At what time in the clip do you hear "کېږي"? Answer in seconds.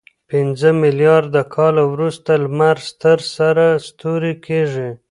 4.45-4.89